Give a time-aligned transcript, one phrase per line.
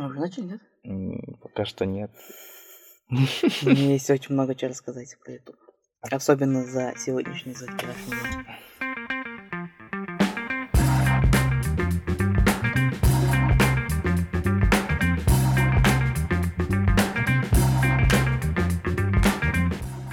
[0.00, 0.60] Мы уже начали, нет?
[0.84, 2.10] М, Пока что нет.
[3.10, 5.56] Мне есть очень много чего рассказать про YouTube.
[6.00, 8.46] Особенно за сегодняшний, за вчерашний день.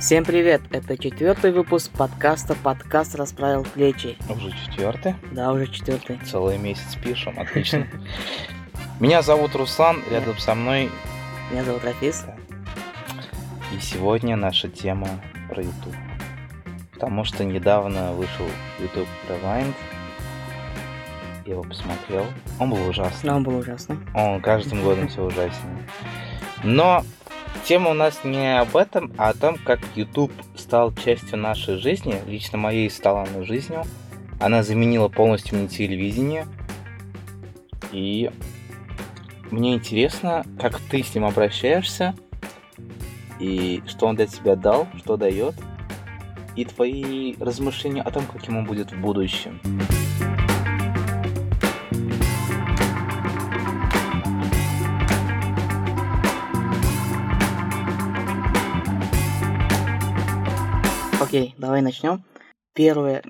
[0.02, 0.64] Всем привет!
[0.72, 4.18] Это четвертый выпуск подкаста «Подкаст расправил плечи».
[4.30, 5.16] Уже четвертый.
[5.32, 6.20] Да, уже четвертый.
[6.26, 7.40] Целый месяц пишем.
[7.40, 7.88] Отлично.
[9.00, 10.90] Меня зовут Руслан, рядом со мной.
[11.52, 12.26] Меня зовут Рафис.
[13.72, 15.08] И сегодня наша тема
[15.50, 15.96] про YouTube.
[16.94, 18.48] Потому что недавно вышел
[18.80, 19.72] YouTube Rewind.
[21.46, 22.26] Я его посмотрел.
[22.60, 23.30] Он был ужасный.
[23.30, 24.00] Он был ужасный.
[24.16, 25.88] Он каждым годом все ужаснее.
[26.64, 27.04] Но
[27.66, 32.20] тема у нас не об этом, а о том, как YouTube стал частью нашей жизни.
[32.26, 33.84] Лично моей стала она жизнью.
[34.40, 36.48] Она заменила полностью мне телевидение.
[37.92, 38.32] И
[39.52, 42.16] мне интересно, как ты с ним обращаешься,
[43.40, 45.56] и что он для тебя дал, что дает,
[46.56, 49.60] и твои размышления о том, каким он будет в будущем.
[61.22, 62.24] Окей, давай начнем.
[62.74, 63.22] Первое.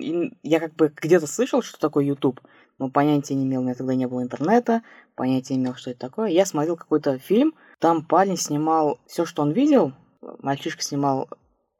[0.42, 2.40] Я как бы где-то слышал, что такое YouTube,
[2.78, 4.82] но понятия не имел, у меня тогда не было интернета,
[5.14, 6.30] понятия не имел, что это такое.
[6.30, 11.28] Я смотрел какой-то фильм, там парень снимал все, что он видел, мальчишка снимал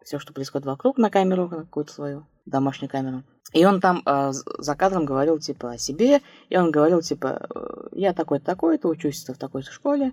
[0.02, 3.22] все, что происходит вокруг на камеру, на какую-то свою домашнюю камеру.
[3.52, 7.88] И он там э, за кадром говорил, типа, о себе, и он говорил, типа, э,
[7.92, 10.12] я такой-то, такой-то, учусь в такой-то школе,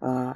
[0.00, 0.34] э,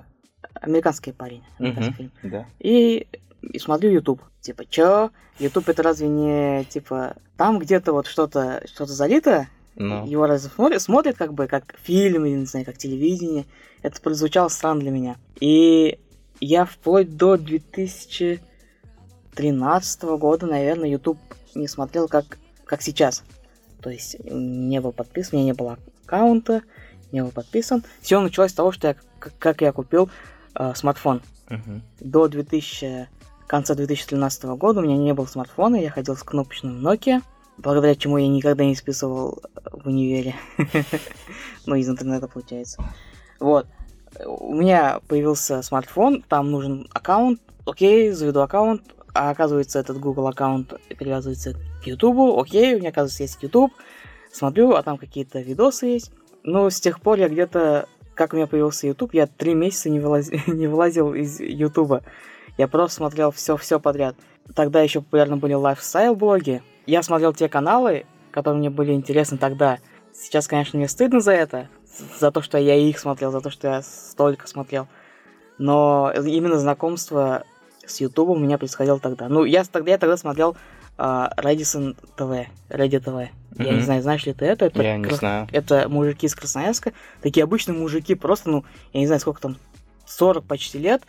[0.54, 2.12] американский парень, американский Мгм, фильм.
[2.22, 2.46] Да.
[2.60, 3.08] И,
[3.42, 4.22] и смотрю YouTube.
[4.40, 5.10] Типа, чё?
[5.38, 9.48] YouTube это разве не, типа, там где-то вот что-то что залито?
[9.76, 13.44] Ну, Его разве смотрят, смотрят как бы как фильм, или, не знаю, как телевидение?
[13.82, 15.16] Это прозвучало странно для меня.
[15.38, 15.98] И
[16.40, 21.18] я вплоть до 2013 года, наверное, YouTube
[21.54, 23.22] не смотрел как, как сейчас.
[23.82, 26.62] То есть не был подписан, у меня не было аккаунта,
[27.12, 27.84] не был подписан.
[28.00, 30.08] Все началось с того, что я, как, я купил
[30.54, 31.82] э, смартфон мгм.
[32.00, 33.10] до 2000,
[33.46, 37.20] конца 2013 года у меня не было смартфона, я ходил с кнопочным Nokia,
[37.58, 40.34] благодаря чему я никогда не списывал в универе.
[41.66, 42.80] Ну, из интернета, получается.
[43.40, 43.66] Вот.
[44.24, 47.40] У меня появился смартфон, там нужен аккаунт.
[47.64, 48.82] Окей, заведу аккаунт,
[49.14, 52.38] а оказывается, этот Google аккаунт привязывается к YouTube.
[52.38, 53.72] Окей, у меня, оказывается, есть YouTube.
[54.30, 56.12] Смотрю, а там какие-то видосы есть.
[56.44, 60.00] Но с тех пор я где-то как у меня появился YouTube, я три месяца не,
[60.00, 60.30] вылаз...
[60.46, 62.02] не вылазил из YouTube.
[62.58, 64.16] Я просто смотрел все-все подряд.
[64.54, 66.62] Тогда еще популярны были лайфстайл-блоги.
[66.86, 69.78] Я смотрел те каналы, которые мне были интересны тогда.
[70.12, 71.68] Сейчас, конечно, мне стыдно за это,
[72.20, 74.86] за то, что я их смотрел, за то, что я столько смотрел.
[75.58, 77.44] Но именно знакомство
[77.84, 79.28] с YouTube у меня происходило тогда.
[79.28, 80.56] Ну, я тогда, я тогда смотрел
[80.98, 83.28] uh, Redison TV, Reddit TV.
[83.58, 84.66] Я не знаю, знаешь ли ты это?
[84.66, 85.48] это Я не крас- знаю.
[85.50, 86.92] это мужики из Красноярска.
[87.22, 89.56] Такие обычные мужики, просто, ну, я не знаю, сколько там,
[90.04, 91.02] 40 почти лет.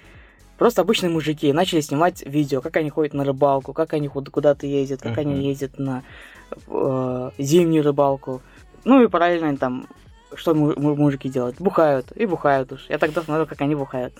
[0.57, 4.65] Просто обычные мужики начали снимать видео, как они ходят на рыбалку, как они куда- куда-то
[4.65, 6.03] ездят, как они ездят на
[6.67, 8.41] э, зимнюю рыбалку.
[8.83, 9.87] Ну и параллельно там,
[10.33, 11.57] что му- му- мужики делают?
[11.59, 12.85] Бухают, и бухают уж.
[12.89, 14.13] Я тогда смотрел, как они бухают.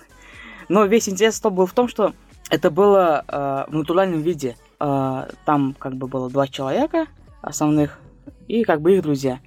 [0.68, 2.12] Но весь интерес то был в том, что
[2.50, 4.56] это было э, в натуральном виде.
[4.78, 7.06] Э, там как бы было два человека
[7.40, 7.98] основных,
[8.46, 9.40] и как бы их друзья.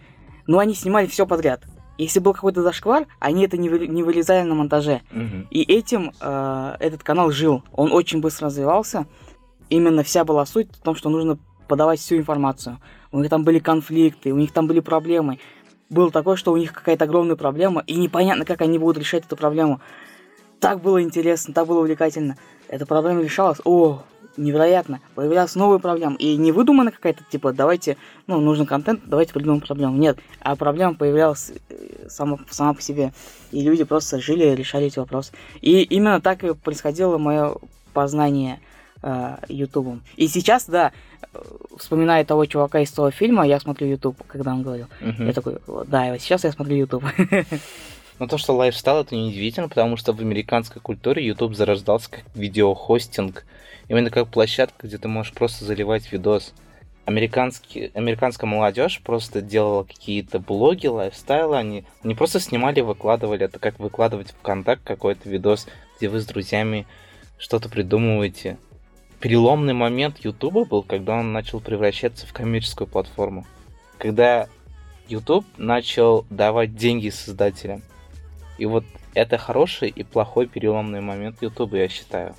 [0.47, 1.61] Но они снимали все подряд.
[2.01, 5.01] Если был какой-то зашквар, они это не, вы- не вылезали на монтаже.
[5.11, 5.47] Мгм.
[5.51, 7.63] И этим э, этот канал жил.
[7.73, 9.05] Он очень быстро развивался.
[9.69, 12.79] Именно вся была суть в том, что нужно подавать всю информацию.
[13.11, 15.37] У них там были конфликты, у них там были проблемы.
[15.91, 19.35] Было такое, что у них какая-то огромная проблема, и непонятно, как они будут решать эту
[19.35, 19.79] проблему.
[20.59, 22.35] Так было интересно, так было увлекательно.
[22.67, 23.59] Эта проблема решалась.
[23.63, 24.01] О,
[24.37, 24.99] невероятно.
[25.15, 26.15] Появлялась новая проблема.
[26.15, 27.97] И не выдумана какая-то, типа, давайте,
[28.27, 29.97] ну, нужен контент, давайте придумаем проблему.
[29.97, 33.13] Нет, а проблема появлялась э, сама, сама по себе.
[33.51, 35.33] И люди просто жили решали эти вопросы.
[35.61, 37.55] И именно так и происходило мое
[37.93, 38.59] познание
[39.01, 40.01] э, Ютубом.
[40.15, 40.91] И сейчас, да,
[41.33, 41.39] э,
[41.77, 44.87] вспоминая того чувака из того фильма, я смотрю Ютуб, когда он говорил.
[45.01, 45.27] Мгм.
[45.27, 47.03] Я такой, «Вот, да, и вот сейчас я смотрю Ютуб.
[48.21, 53.47] Но то, что лайфстайл, это неудивительно, потому что в американской культуре YouTube зарождался как видеохостинг.
[53.87, 56.53] Именно как площадка, где ты можешь просто заливать видос.
[57.05, 61.57] Американский, американская молодежь просто делала какие-то блоги, лайфстайлы.
[61.57, 63.45] Они не просто снимали, выкладывали.
[63.45, 66.85] Это как выкладывать в контакт какой-то видос, где вы с друзьями
[67.39, 68.59] что-то придумываете.
[69.19, 73.47] Переломный момент YouTube был, когда он начал превращаться в коммерческую платформу.
[73.97, 74.47] Когда
[75.07, 77.81] YouTube начал давать деньги создателям.
[78.61, 78.83] И вот
[79.15, 82.35] это хороший и плохой переломный момент Ютуба, я считаю.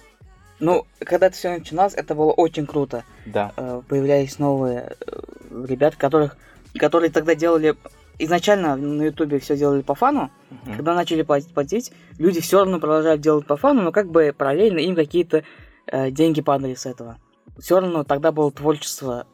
[0.61, 3.03] Ну, когда это все начиналось, это было очень круто.
[3.27, 3.53] Да.
[3.57, 6.37] Э, Появлялись новые э, ребята, которых,
[6.79, 7.75] которые тогда делали...
[8.21, 10.31] Изначально на Ютубе все делали по фану.
[10.51, 10.77] Мгм.
[10.77, 14.79] Когда начали платить, платить, люди все равно продолжают делать по фану, но как бы параллельно
[14.79, 15.43] им какие-то
[15.89, 17.19] э, деньги падали с этого.
[17.59, 19.27] Все равно тогда было творчество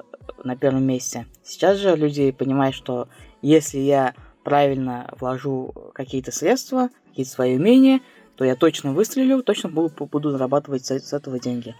[0.42, 1.26] на первом месте.
[1.44, 3.08] Сейчас же люди понимают, что
[3.42, 4.14] если я
[4.48, 8.00] правильно вложу какие-то средства, какие-то свои умения,
[8.36, 11.74] то я точно выстрелю, точно буду, буду зарабатывать с, с этого деньги.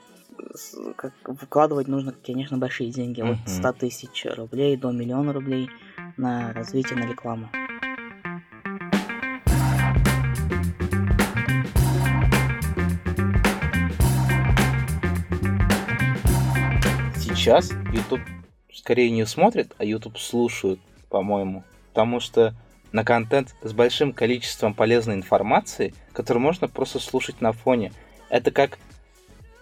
[0.54, 3.22] С- как вкладывать нужно, конечно, большие деньги.
[3.22, 3.46] От Мгм.
[3.46, 5.70] 100 тысяч рублей до миллиона рублей
[6.18, 7.48] на развитие, на рекламу.
[17.16, 18.20] Сейчас YouTube
[18.72, 21.64] скорее не смотрит, а YouTube слушают, по-моему.
[21.93, 22.55] Потому что
[22.93, 27.93] на контент с большим количеством полезной информации, которую можно просто слушать на фоне.
[28.31, 28.79] Это как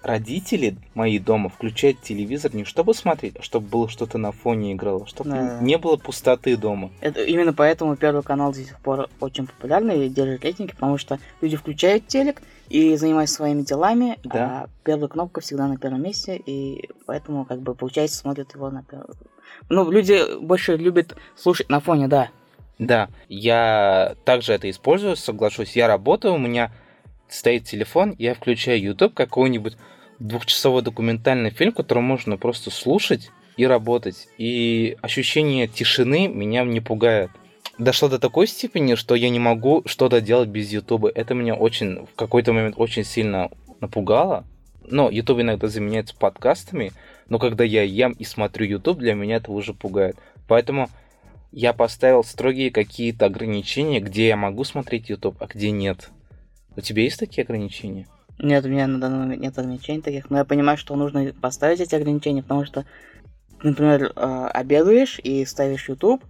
[0.03, 5.07] родители мои дома включают телевизор не чтобы смотреть, а чтобы было что-то на фоне играло,
[5.07, 5.59] чтобы Да.
[5.61, 6.93] не было пустоты дома.
[7.01, 11.19] Это, именно поэтому Первый канал до сих пор очень популярный и держит рейтинги, потому что
[11.41, 14.63] люди включают телек и занимаются своими делами, Да.
[14.63, 18.85] а первая кнопка всегда на первом месте, и поэтому, как бы, получается, смотрят его на
[18.85, 19.09] первом...
[19.69, 22.31] Ну, люди больше любят слушать на фоне, да.
[22.79, 25.77] Да, я также это использую, соглашусь.
[25.77, 26.73] Я работаю, у меня
[27.29, 29.77] стоит телефон, я включаю YouTube, какой-нибудь
[30.19, 34.29] двухчасовой документальный фильм, который можно просто слушать и работать.
[34.39, 37.31] И ощущение тишины меня не пугает.
[37.79, 41.07] Дошло до такой степени, что я не могу что-то делать без YouTube.
[41.15, 43.51] Это меня очень, в какой-то момент очень сильно
[43.81, 44.45] напугало.
[44.89, 46.93] Но YouTube иногда заменяется подкастами,
[47.29, 50.17] но когда я ем и смотрю YouTube, для меня это уже пугает.
[50.49, 50.89] Поэтому
[51.53, 56.11] я поставил строгие какие-то ограничения, где я могу смотреть YouTube, а где нет.
[56.77, 58.07] У тебя есть такие ограничения?
[58.39, 61.81] Нет, у меня на данный момент нет ограничений таких, но я понимаю, что нужно поставить
[61.81, 62.85] эти ограничения, потому что,
[63.63, 66.23] например, э, обедаешь и ставишь YouTube,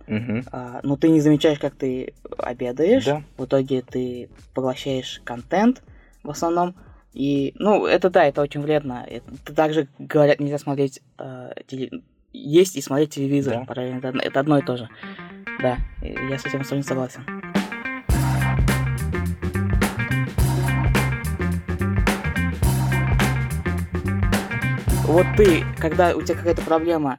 [0.53, 3.05] а, но ты не замечаешь, как ты обедаешь.
[3.05, 3.23] Да.
[3.37, 5.83] В итоге ты поглощаешь контент
[6.23, 6.77] в основном.
[7.17, 9.07] И, ну, это да, это очень вредно.
[9.09, 12.03] Это также говорят, нельзя смотреть э, теле-
[12.35, 13.65] есть и смотреть телевизор Да.
[13.65, 13.99] параллельно.
[14.07, 14.91] Это, это одно и то же.
[15.63, 17.25] Да, я с этим абсолютно согласен.
[25.07, 27.19] Вот ты, когда у тебя какая-то проблема,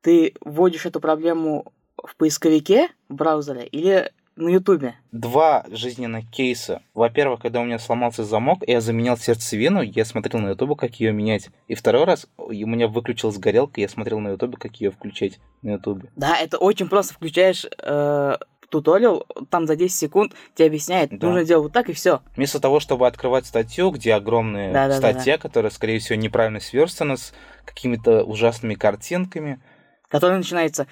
[0.00, 1.72] ты вводишь эту проблему
[2.02, 4.94] в поисковике в браузере или на Ютубе?
[5.12, 6.82] Два жизненных кейса.
[6.94, 11.12] Во-первых, когда у меня сломался замок, я заменял сердцевину, я смотрел на ютубе, как ее
[11.12, 11.48] менять.
[11.68, 15.72] И второй раз у меня выключилась горелка, я смотрел на ютубе, как ее включать на
[15.72, 16.10] ютубе.
[16.16, 17.14] Да, это очень просто.
[17.14, 18.36] Включаешь э,
[18.68, 21.26] туториал, там за 10 секунд тебе объясняет, Да.
[21.28, 22.20] нужно делать вот так и все.
[22.36, 25.12] Вместо того, чтобы открывать статью, где огромная Да-да-да-да.
[25.12, 27.32] статья, которая, скорее всего, неправильно сверстана, с
[27.64, 29.60] какими-то ужасными картинками.
[30.08, 30.86] Который начинается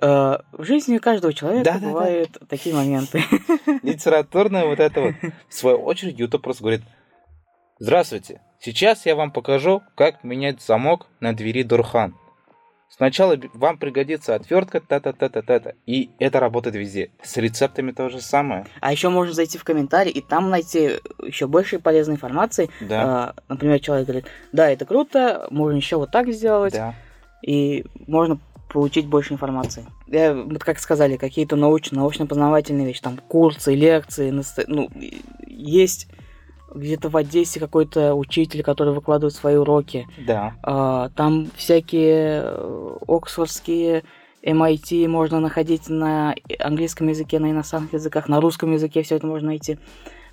[0.00, 1.86] в жизни каждого человека Да-да-да.
[1.86, 3.22] бывают такие моменты.
[3.82, 5.14] литературное вот это вот.
[5.48, 6.82] В свою очередь, YouTube просто говорит,
[7.78, 12.14] здравствуйте, сейчас я вам покажу, как менять замок на двери Дурхан.
[12.88, 15.72] Сначала вам пригодится отвертка, та-та-та-та-та.
[15.84, 17.10] И это работает везде.
[17.24, 18.66] С рецептами то же самое.
[18.80, 22.70] А еще можно зайти в комментарий и там найти еще больше полезной информации.
[22.80, 26.94] Да, Э, например, человек говорит, да, это круто, можно еще вот так сделать, да.
[27.42, 28.38] и можно
[28.74, 29.86] получить больше информации.
[30.08, 34.90] Я, вот как сказали, какие-то научно, научно-познавательные вещи, там курсы, лекции, наста- ну,
[35.46, 36.08] есть
[36.74, 40.08] где-то в Одессе какой-то учитель, который выкладывает свои уроки.
[40.26, 44.02] Да, А, там всякие э, оксфордские
[44.42, 49.46] MIT можно находить на английском языке, на иностранных языках, на русском языке все это можно
[49.50, 49.78] найти.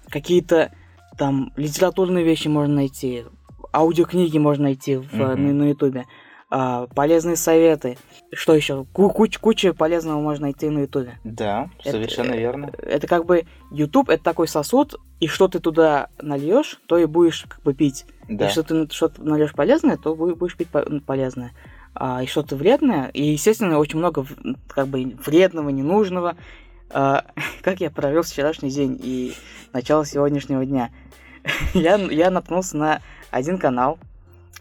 [0.10, 0.72] Какие-то
[1.18, 3.24] там литературные вещи можно найти,
[3.72, 5.46] аудиокниги можно найти в, Мгм.
[5.48, 6.06] на, на ютубе.
[6.54, 7.98] А, полезные советы.
[8.34, 8.86] Что еще?
[8.92, 11.18] Куча, куча полезного можно найти на ютубе.
[11.24, 12.72] да, Это- совершенно верно.
[12.78, 17.46] Это как бы YouTube это такой сосуд, и что ты туда нальешь, то и будешь
[17.48, 18.06] как бы пить.
[18.28, 21.54] Да, Если ты что-то нальешь полезное, то бу- будешь пить по- полезное.
[21.96, 24.26] А, и что-то вредное, и, естественно, очень много
[24.68, 26.36] как бы вредного, ненужного.
[26.90, 27.24] А,
[27.62, 29.34] как я провел вчерашний день и
[29.72, 30.90] начало сегодняшнего дня.
[31.74, 33.98] я, я наткнулся на один канал,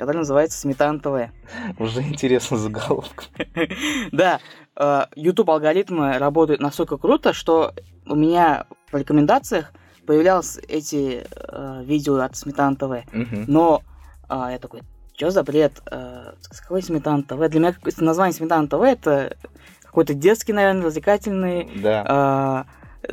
[0.01, 1.31] который называется Сметана ТВ.
[1.79, 3.25] уже интересно заголовка.
[4.13, 4.41] Да,
[4.77, 7.75] э, YouTube алгоритмы работают настолько круто, что
[8.07, 9.75] у меня в рекомендациях
[10.07, 13.05] появлялись эти э, видео от Сметана ТВ.
[13.47, 13.83] Но
[14.27, 14.81] а, я такой,
[15.15, 15.83] что за бред?
[15.85, 17.37] С какой Сметана ТВ?
[17.51, 19.37] Для меня название Сметана ТВ это
[19.83, 22.67] какой-то детский, наверное, развлекательный Да, а,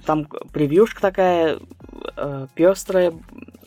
[0.06, 1.60] там превьюшка такая
[2.16, 3.12] э, пестрая.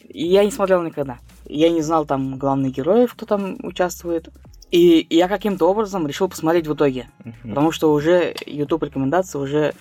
[0.09, 1.19] И я не смотрел никогда.
[1.53, 4.29] Я не знал там главных героев, кто там участвует.
[4.71, 7.11] И я каким-то образом решил посмотреть в итоге.
[7.25, 7.51] Мгм.
[7.51, 9.75] Потому что уже YouTube рекомендации уже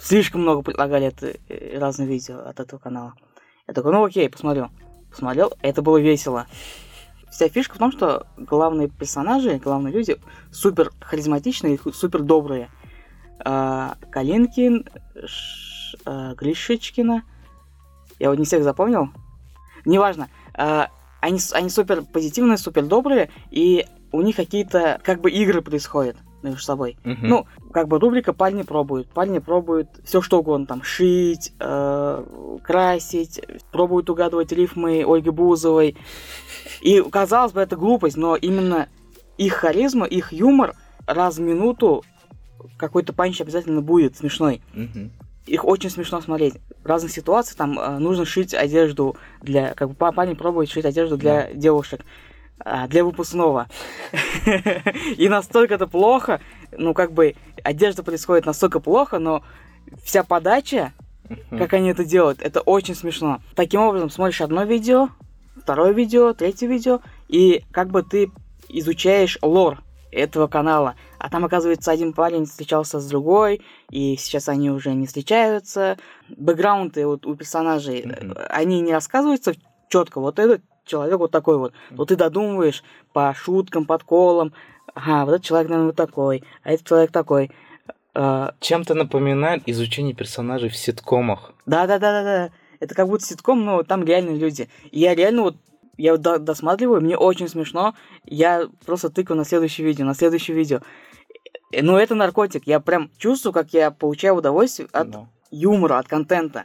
[0.00, 3.14] слишком много предлагали это, э, разные видео от этого канала.
[3.66, 4.68] Я такой, ну окей, посмотрю.
[5.10, 6.46] Посмотрел, это было весело.
[7.30, 10.16] Вся фишка в том, что главные персонажи, главные люди
[10.52, 12.70] супер харизматичные, и супер добрые.
[13.44, 14.88] А, Калинкин,
[15.26, 17.24] Ш- а, Гришечкина.
[18.20, 19.08] Я вот не всех запомнил.
[19.84, 20.28] Неважно.
[20.56, 20.88] А,
[21.20, 26.60] Они, они супер позитивные, супер добрые, и у них какие-то как бы игры происходят между
[26.60, 26.98] собой.
[27.04, 27.28] Мгм.
[27.28, 29.08] Ну, как бы рубрика «Парни пробуют».
[29.08, 33.40] Парни пробуют все что угодно, там, шить, э, красить,
[33.72, 35.96] пробуют угадывать рифмы Ольги Бузовой.
[36.82, 38.88] И, казалось бы, это глупость, но именно
[39.38, 40.74] их харизма, их юмор
[41.06, 42.04] раз в минуту
[42.76, 44.60] какой-то панч обязательно будет смешной.
[44.74, 45.10] Мгм.
[45.46, 46.54] Их очень смешно смотреть.
[46.82, 49.74] В разных ситуациях там э, нужно шить одежду для...
[49.74, 52.00] Как бы па- парень пробует шить одежду для девушек.
[52.60, 53.68] а, для выпускного.
[55.16, 56.40] И настолько это плохо,
[56.72, 59.42] ну как бы одежда происходит настолько плохо, но
[60.02, 60.92] вся подача,
[61.50, 63.40] как они это делают, это очень смешно.
[63.54, 65.08] Таким образом, смотришь одно видео,
[65.56, 68.30] второе видео, третье видео, и как бы ты
[68.68, 69.82] изучаешь лор
[70.14, 70.94] этого канала.
[71.18, 75.98] А там, оказывается, один парень встречался с другой, и сейчас они уже не встречаются.
[76.28, 79.54] Бэкграунды вот у персонажей, э, они не рассказываются
[79.88, 80.20] четко.
[80.20, 81.72] Вот этот человек вот такой вот.
[81.90, 84.52] Но ты додумываешь по шуткам, подколам.
[84.94, 87.50] Ага, вот этот человек, наверное, вот такой, а этот человек такой.
[88.14, 91.52] Э, Чем-то напоминает изучение персонажей в ситкомах.
[91.66, 92.50] Да-да-да-да-да.
[92.80, 94.68] Это как будто ситком, но там реальные люди.
[94.90, 95.56] И я реально вот
[95.96, 97.94] я вот до- досматриваю, мне очень смешно.
[98.24, 100.80] Я просто тыкаю на следующее видео, на следующее видео.
[101.72, 102.66] Э, Ну, это наркотик.
[102.66, 105.28] Я прям чувствую, как я получаю удовольствие от Да.
[105.50, 106.64] юмора, от контента.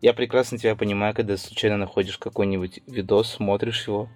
[0.00, 4.08] Я прекрасно тебя понимаю, когда случайно находишь какой-нибудь видос, смотришь его,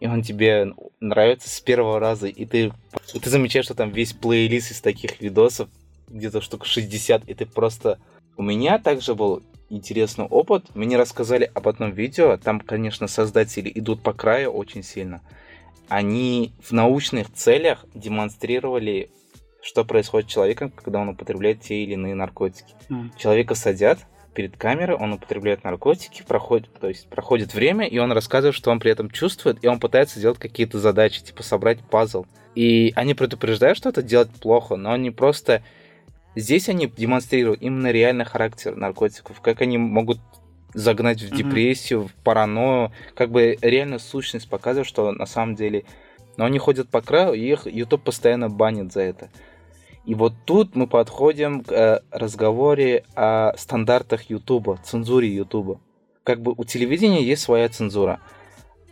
[0.00, 2.72] и он тебе нравится с первого раза, и ты,
[3.14, 5.68] и ты замечаешь, что там весь плейлист из таких видосов,
[6.08, 7.98] где-то штук 60, и ты просто...
[8.36, 10.74] У меня также был интересный опыт.
[10.74, 12.36] Мне рассказали об одном видео.
[12.36, 15.22] Там, конечно, создатели идут по краю очень сильно.
[15.88, 19.10] Они в научных целях демонстрировали,
[19.62, 23.12] что происходит с человеком, когда он употребляет те или иные наркотики М.
[23.18, 24.00] человека садят
[24.34, 28.78] перед камерой, он употребляет наркотики, проходит, то есть проходит время, и он рассказывает, что он
[28.78, 32.26] при этом чувствует, и он пытается делать какие-то задачи, типа собрать пазл.
[32.54, 35.62] И они предупреждают, что это делать плохо, но они просто...
[36.36, 40.20] Здесь они демонстрируют именно реальный характер наркотиков, как они могут
[40.74, 45.84] загнать в депрессию, в паранойю, как бы реально сущность показывает, что на самом деле...
[46.36, 49.30] Но они ходят по краю, и их YouTube постоянно банит за это.
[50.04, 55.80] И вот тут мы подходим к э, разговоре о стандартах Ютуба, цензуре Ютуба.
[56.22, 58.20] Как бы у телевидения есть своя цензура.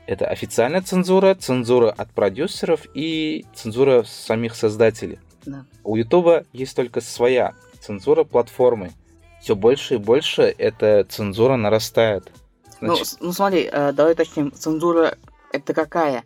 [0.07, 5.19] Это официальная цензура, цензура от продюсеров и цензура самих создателей.
[5.47, 5.65] Да.
[5.83, 8.93] У Ютуба есть только своя цензура платформы.
[9.41, 12.33] Все больше и больше эта цензура нарастает.
[12.81, 15.17] Ну, Значит, с- ну смотри, э, давай уточним, цензура
[15.53, 16.25] это какая?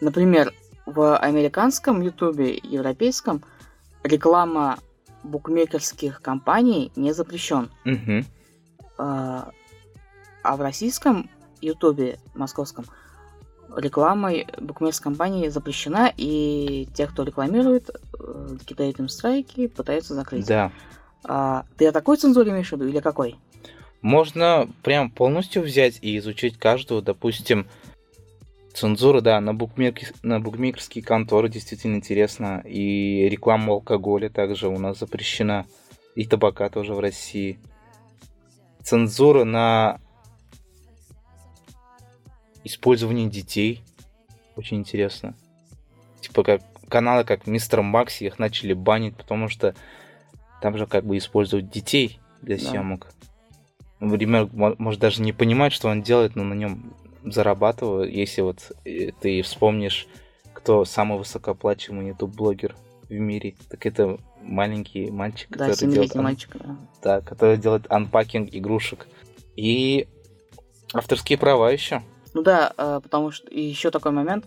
[0.00, 0.52] Например,
[0.86, 3.42] в американском ютубе, европейском,
[4.04, 4.78] реклама
[5.22, 7.70] букмекерских компаний не запрещен.
[7.84, 8.24] мгм.
[8.98, 9.50] А
[10.44, 12.84] а в российском ютубе, московском,
[13.76, 20.46] реклама букмекерской компании запрещена, и те, кто рекламирует, э, кидают им страйки, пытаются закрыть.
[20.46, 20.72] Да.
[21.24, 23.36] А, ты о такой цензуре имеешь в виду или какой?
[24.00, 27.66] Можно прям полностью взять и изучить каждую, допустим,
[28.74, 30.12] цензуру, да, на, букмекер...
[30.22, 32.62] на букмекерские конторы действительно интересно.
[32.64, 35.66] И реклама алкоголя также у нас запрещена.
[36.14, 37.58] И табака тоже в России.
[38.82, 40.00] Цензура на
[42.64, 43.82] использование детей.
[44.56, 45.34] Очень интересно.
[46.20, 49.74] Типа как каналы, как Мистер Макси, их начали банить, потому что
[50.60, 52.62] там же как бы используют детей для Да.
[52.64, 53.08] съемок.
[54.00, 56.92] Например, мо- может даже не понимать, что он делает, но на нем
[57.24, 58.10] зарабатывают.
[58.12, 60.06] Если вот э, ты вспомнишь,
[60.52, 62.74] кто самый высокооплачиваемый YouTube-блогер
[63.08, 66.56] в мире, так это маленький мальчик, Да, который делает, ан- мальчик.
[66.58, 66.76] да.
[67.02, 69.06] да, который делает анпакинг игрушек.
[69.56, 70.08] И
[70.92, 72.02] авторские права еще.
[72.34, 74.46] Ну да, э, потому что еще такой момент,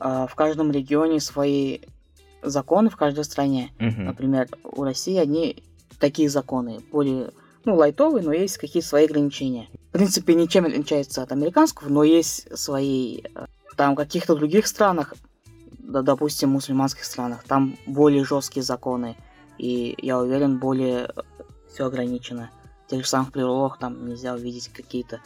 [0.00, 1.80] э, в каждом регионе свои
[2.42, 3.70] законы, в каждой стране.
[4.06, 5.62] Например, у России одни
[5.98, 7.30] такие законы, более,
[7.64, 9.68] ну, лайтовые, но есть какие-то свои ограничения.
[9.90, 13.22] В принципе, ничем не отличается от американского, но есть свои...
[13.34, 13.46] э,
[13.76, 15.14] Там в каких-то других странах,
[15.78, 19.16] да, допустим, мусульманских странах, там более жесткие законы,
[19.58, 21.10] и я уверен, более
[21.72, 22.50] все ограничено.
[22.88, 25.20] тех же самых прилог там нельзя увидеть какие-то, э,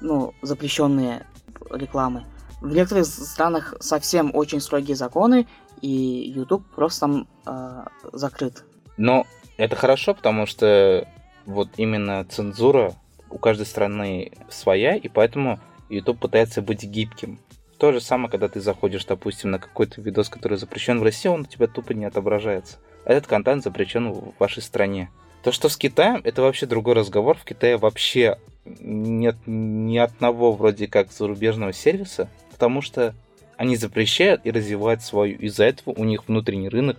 [0.00, 1.26] ну, запрещенные
[1.70, 2.24] рекламы.
[2.60, 5.46] В некоторых странах совсем очень строгие законы,
[5.80, 8.64] и YouTube просто там э, закрыт.
[8.96, 9.26] Но
[9.56, 11.06] это хорошо, потому что
[11.46, 12.94] вот именно цензура
[13.30, 15.60] у каждой страны своя, и поэтому
[15.90, 17.38] YouTube пытается быть гибким.
[17.78, 21.42] То же самое, когда ты заходишь, допустим, на какой-то видос, который запрещен в России, он
[21.42, 22.78] у тебя тупо не отображается.
[23.04, 25.10] А этот контент запрещен в вашей стране.
[25.44, 27.36] То, что с Китаем, это вообще другой разговор.
[27.36, 33.14] В Китае вообще нет ни одного вроде как зарубежного сервиса, потому что
[33.58, 35.36] они запрещают и развивают свою.
[35.38, 36.96] Из-за этого у них внутренний рынок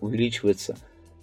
[0.00, 0.76] увеличивается.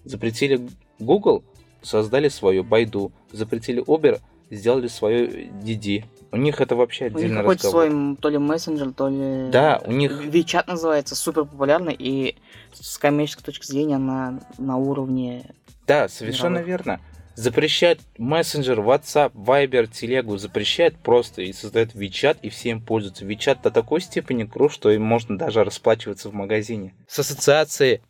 [0.06, 0.62] Запретили
[1.00, 1.44] Google,
[1.82, 3.12] создали свою Байду.
[3.32, 4.22] Запретили Uber,
[4.52, 6.06] сделали свое Didi.
[6.32, 9.50] У них это вообще отдельно У них свой то ли мессенджер, то ли...
[9.50, 10.24] Да, у них...
[10.24, 12.36] WeChat называется, супер популярный, и
[12.74, 15.48] с коммерческой точки зрения на, на уровне...
[15.90, 16.68] Да, совершенно мировых.
[16.68, 17.02] верно.
[17.34, 23.26] Запрещает мессенджер, WhatsApp, Viber, Телегу, запрещает просто и создает WeChat, и все им пользуются.
[23.26, 26.94] WeChat до такой степени крут, что им можно даже расплачиваться в магазине.
[27.08, 28.02] С ассоциацией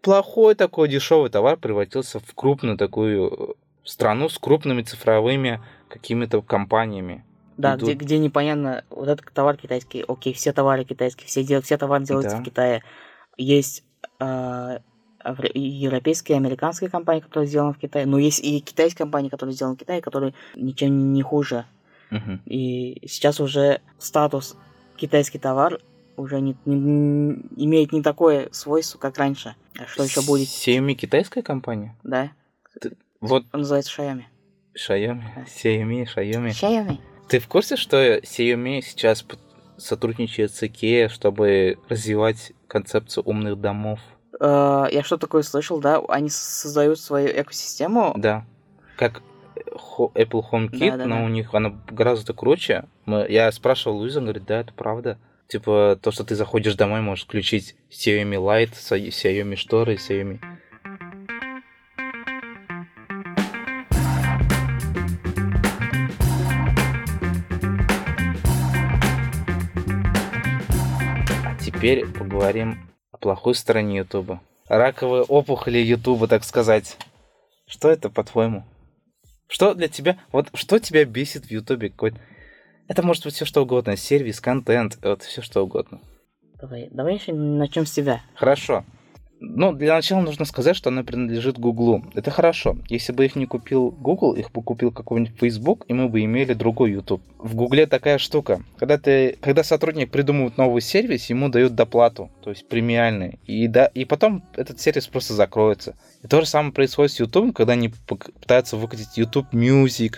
[0.00, 7.22] плохой такой дешевый товар превратился в крупную такую страну с крупными цифровыми какими-то компаниями.
[7.58, 11.76] Да, где, где непонятно, вот этот товар китайский, окей, все товары китайские, все, дел, все
[11.76, 12.42] товары делаются да.
[12.42, 12.82] в Китае.
[13.36, 13.84] Есть
[14.20, 14.78] э,
[15.54, 19.78] европейские, американские компании, которые сделаны в Китае, но есть и китайские компании, которые сделаны в
[19.78, 21.64] Китае, которые ничем не хуже.
[22.10, 22.40] Угу.
[22.46, 24.56] И сейчас уже статус
[24.96, 25.80] китайский товар
[26.16, 29.54] уже не, не, не имеет не такое свойство, как раньше.
[29.78, 30.48] А что еще будет?
[30.48, 31.96] Xiaomi китайская компания?
[32.02, 32.30] Да.
[32.80, 33.44] Ты, вот.
[33.52, 34.24] Он называется Xiaomi.
[34.74, 36.50] Xiaomi, Xiaomi, Xiaomi.
[36.50, 36.98] Xiaomi.
[37.28, 39.26] Ты в курсе, что Xiaomi сейчас
[39.76, 44.00] сотрудничает с IKEA, чтобы развивать концепцию умных домов?
[44.38, 46.00] Uh, я что такое слышал, да?
[46.08, 48.12] Они создают свою экосистему.
[48.16, 48.44] Да.
[48.96, 49.22] Как
[50.14, 51.22] Apple HomeKit, да, да, но да.
[51.24, 52.84] у них она гораздо круче.
[53.06, 55.18] Мы, я спрашивал Луиза, говорит, да, это правда.
[55.48, 60.40] Типа, то, что ты заходишь домой, можешь включить Xiaomi Light, Xiaomi шторы, Xiaomi
[71.86, 72.78] теперь поговорим
[73.16, 74.40] о плохой стороне Ютуба.
[74.68, 76.98] Раковые опухоли Ютуба, так сказать.
[77.66, 78.64] Что это, по-твоему?
[79.48, 81.92] Что для тебя, вот что тебя бесит в Ютубе?
[82.88, 86.00] Это может быть все что угодно, сервис, контент, вот все что угодно.
[86.60, 88.20] Давай, давай еще начнем с тебя.
[88.34, 88.84] Хорошо.
[89.38, 92.04] Ну, для начала нужно сказать, что она принадлежит Гуглу.
[92.14, 92.78] Это хорошо.
[92.88, 96.54] Если бы их не купил Google, их бы купил какой-нибудь Facebook, и мы бы имели
[96.54, 97.22] другой YouTube.
[97.38, 98.62] В Гугле такая штука.
[98.78, 103.38] Когда, ты, когда сотрудник придумывает новый сервис, ему дают доплату, то есть премиальный.
[103.44, 105.96] И, да, и потом этот сервис просто закроется.
[106.22, 110.16] И то же самое происходит с YouTube, когда они пытаются выкатить YouTube Music,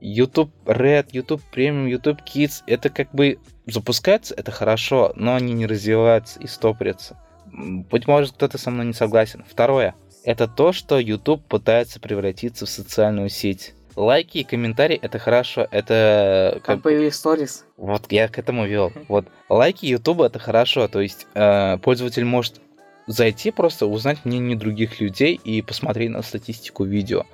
[0.00, 2.62] YouTube Red, YouTube Premium, YouTube Kids.
[2.66, 7.18] Это как бы запускается, это хорошо, но они не развиваются и стопорятся.
[7.54, 9.44] Быть может, кто-то со мной не согласен.
[9.48, 9.94] Второе.
[10.24, 13.74] Это то, что YouTube пытается превратиться в социальную сеть.
[13.94, 16.60] Лайки и комментарии это хорошо, это...
[16.64, 17.64] Как появились сторис.
[17.76, 18.92] Вот я к этому вел.
[19.08, 22.60] Вот лайки YouTube это хорошо, то есть э, пользователь может
[23.06, 27.24] зайти просто узнать мнение других людей и посмотреть на статистику видео.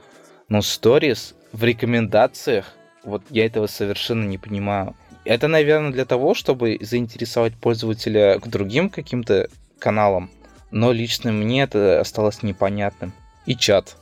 [0.48, 4.94] Но сторис в рекомендациях, вот я этого совершенно не понимаю.
[5.24, 9.48] Это, наверное, для того, чтобы заинтересовать пользователя к другим каким-то
[9.80, 10.30] каналам.
[10.70, 13.12] Но лично мне это осталось непонятным.
[13.46, 13.96] И чат.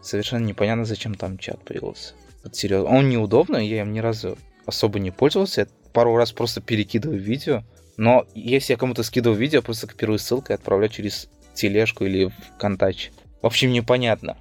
[0.00, 2.14] Совершенно непонятно, зачем там чат появился.
[2.42, 2.88] Вот серьезно.
[2.88, 5.62] Он неудобный, я им ни разу особо не пользовался.
[5.62, 7.62] Я пару раз просто перекидываю видео.
[7.96, 12.58] Но если я кому-то скидываю видео, просто копирую ссылку и отправляю через тележку или в
[12.58, 13.10] контач.
[13.42, 14.36] В общем, непонятно.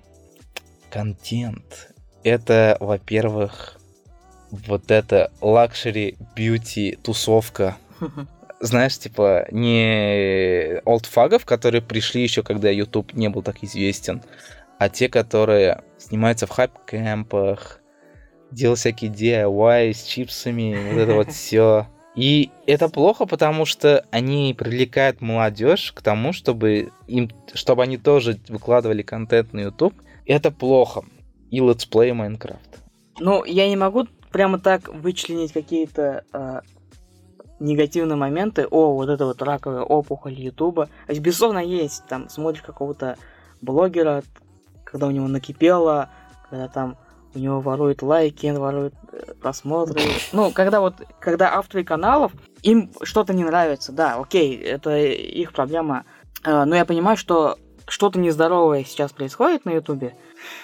[0.89, 1.89] Контент.
[2.23, 3.77] Это, во-первых,
[4.51, 7.77] вот это luxury beauty тусовка
[8.59, 14.21] знаешь, типа, не олдфагов, которые пришли еще, когда YouTube не был так известен,
[14.77, 17.79] а те, которые снимаются в хайп-кэмпах,
[18.51, 21.87] делают всякие DIY с чипсами, вот это вот все.
[22.15, 28.39] И это плохо, потому что они привлекают молодежь к тому, чтобы им, чтобы они тоже
[28.47, 29.93] выкладывали контент на YouTube.
[30.25, 31.03] Это плохо.
[31.51, 32.79] И летсплей Майнкрафт.
[33.19, 36.61] Ну, я не могу прямо так вычленить какие-то э,
[37.59, 40.89] негативные моменты, о, вот это вот раковая опухоль Ютуба.
[41.07, 42.03] Безусловно, есть.
[42.07, 43.17] Там смотришь какого-то
[43.61, 44.23] блогера,
[44.83, 46.09] когда у него накипело,
[46.49, 46.97] когда там
[47.33, 50.01] у него воруют лайки, он ворует э, просмотры.
[50.31, 52.31] Ну, когда вот, когда авторы каналов,
[52.63, 56.05] им что-то не нравится, да, окей, это их проблема.
[56.45, 60.15] Э, но я понимаю, что что-то нездоровое сейчас происходит на Ютубе,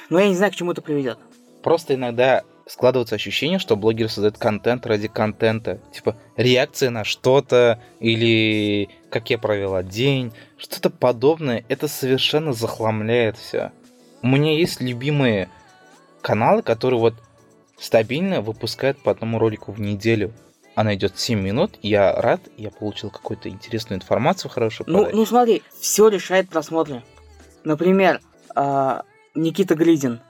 [0.09, 1.19] но я не знаю, к чему это приведет.
[1.61, 5.81] просто иногда складывается ощущение, что блогер создает контент ради контента.
[5.91, 11.65] Типа реакция на что-то или как я провела день, что-то подобное.
[11.67, 13.73] Это совершенно захламляет все.
[14.21, 15.49] У меня есть любимые
[16.21, 17.15] каналы, которые вот
[17.77, 20.31] стабильно выпускают по одному ролику в неделю.
[20.73, 24.85] Она идет 7 минут, я рад, я получил какую-то интересную информацию хорошо.
[24.87, 27.03] Ну, ну смотри, все решает просмотры.
[27.65, 28.21] Например,
[28.55, 29.01] э,
[29.35, 30.21] Никита Глидин,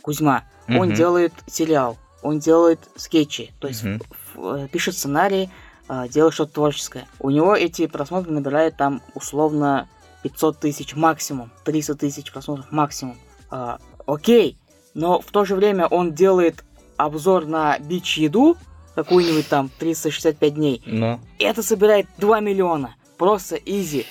[0.00, 0.82] Кузьма, угу.
[0.82, 4.68] он делает сериал, он делает скетчи, то есть угу.
[4.68, 5.50] пишет сценарий,
[5.88, 7.06] э, делает что-то творческое.
[7.18, 9.88] У него эти просмотры набирают там условно
[10.22, 13.16] 500 тысяч максимум, 300 тысяч просмотров максимум.
[13.50, 14.58] Э, окей,
[14.94, 16.64] но в то же время он делает
[16.96, 18.56] обзор на бич-еду,
[18.94, 20.82] какую-нибудь там 365 дней.
[20.84, 21.20] Но.
[21.38, 22.94] Это собирает 2 миллиона.
[23.16, 24.06] Просто изи.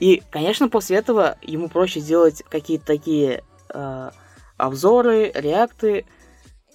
[0.00, 4.10] И, конечно, после этого ему проще делать какие-то такие э,
[4.62, 6.04] обзоры, реакты,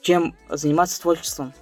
[0.02, 1.54] чем заниматься творчеством.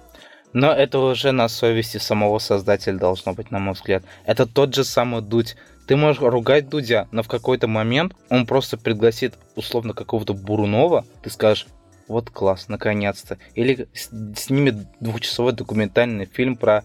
[0.52, 4.02] Но это уже на совести самого создателя должно быть, на мой взгляд.
[4.24, 5.56] Это тот же самый Дудь.
[5.86, 11.30] Ты можешь ругать Дудя, но в какой-то момент он просто пригласит условно какого-то Бурунова, ты
[11.30, 11.66] скажешь,
[12.08, 13.38] вот класс, наконец-то.
[13.54, 16.84] Или снимет двухчасовой документальный фильм про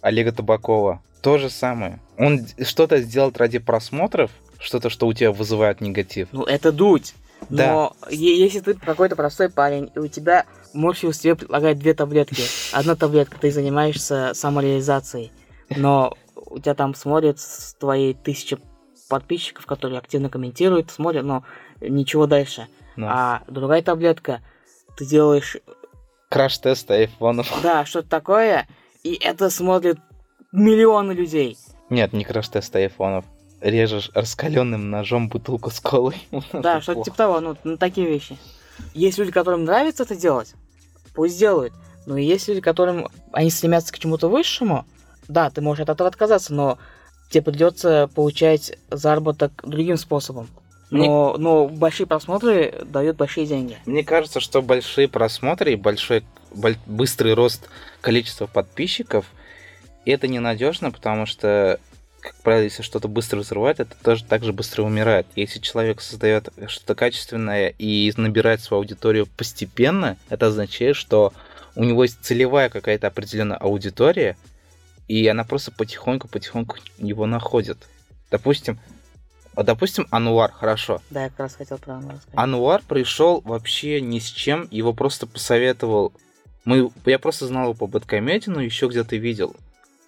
[0.00, 1.02] Олега Табакова.
[1.22, 2.00] То же самое.
[2.18, 4.30] Он что-то сделает ради просмотров,
[4.60, 6.28] что-то, что у тебя вызывает негатив.
[6.32, 7.14] Ну, это дуть.
[7.48, 8.10] Но да.
[8.10, 12.42] если ты какой-то простой парень, и у тебя Морфеус тебе предлагает две таблетки.
[12.72, 15.32] Одна таблетка, ты занимаешься самореализацией,
[15.76, 17.38] но у тебя там смотрят
[17.78, 18.58] твои тысячи
[19.08, 21.44] подписчиков, которые активно комментируют, смотрят, но
[21.80, 22.68] ничего дальше.
[22.96, 23.06] No.
[23.08, 24.40] А другая таблетка,
[24.96, 25.56] ты делаешь...
[26.28, 27.52] Краш-тест айфонов.
[27.62, 28.68] Да, что-то такое,
[29.02, 29.98] и это смотрят
[30.52, 31.56] миллионы людей.
[31.88, 33.24] Нет, не краш-тест айфонов.
[33.60, 36.16] Режешь раскаленным ножом бутылку с колой.
[36.52, 38.38] Да, что-то типа того, ну, ну, такие вещи.
[38.94, 40.54] Есть люди, которым нравится это делать,
[41.14, 41.74] пусть делают.
[42.06, 44.86] Но есть люди, которым они стремятся к чему-то высшему,
[45.28, 46.78] да, ты можешь от этого отказаться, но
[47.28, 50.48] тебе придется получать заработок другим способом.
[50.90, 51.38] Но, Мне...
[51.38, 53.78] но большие просмотры дают большие деньги.
[53.86, 56.76] Мне кажется, что большие просмотры и большой боль...
[56.86, 57.68] быстрый рост
[58.00, 59.26] количества подписчиков
[60.04, 61.78] это ненадежно, потому что,
[62.20, 65.26] как правило, если что-то быстро взрывает, это тоже так же быстро умирает.
[65.36, 71.32] Если человек создает что-то качественное и набирает свою аудиторию постепенно, это означает, что
[71.74, 74.36] у него есть целевая какая-то определенная аудитория,
[75.08, 77.78] и она просто потихоньку-потихоньку его находит.
[78.30, 78.78] Допустим,
[79.56, 81.00] допустим, Ануар, хорошо.
[81.10, 82.34] Да, я как раз хотел про Ануар сказать.
[82.34, 86.12] Ануар пришел вообще ни с чем, его просто посоветовал.
[86.64, 89.56] Мы, я просто знал его по Бэткомедии, но еще где-то видел.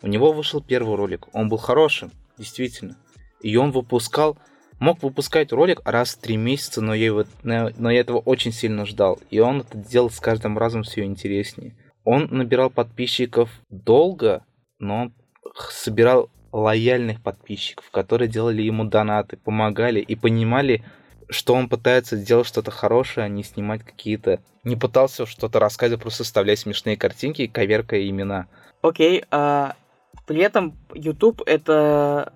[0.03, 2.97] У него вышел первый ролик, он был хорошим, действительно.
[3.41, 4.37] И он выпускал,
[4.79, 8.85] мог выпускать ролик раз в три месяца, но я, его, но я этого очень сильно
[8.85, 9.21] ждал.
[9.31, 11.77] И он это делал с каждым разом все интереснее.
[12.05, 14.45] Он набирал подписчиков долго,
[14.79, 15.15] но он
[15.71, 20.85] собирал лояльных подписчиков, которые делали ему донаты, помогали и понимали,
[21.29, 24.41] что он пытается сделать что-то хорошее, а не снимать какие-то...
[24.65, 28.47] Не пытался что-то рассказывать, просто составлять смешные картинки, коверкая имена.
[28.81, 29.75] Окей, okay, а
[30.27, 32.33] при этом YouTube это